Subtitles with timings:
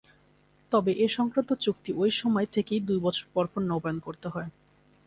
[0.71, 4.49] তবে এ সংক্রান্ত চুক্তি ওই সময় থেকেই দু বছর পরপর নবায়ন করতে হয়।